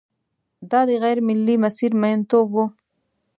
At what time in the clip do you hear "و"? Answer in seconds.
2.53-2.55